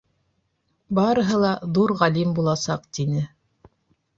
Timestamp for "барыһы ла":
0.99-1.51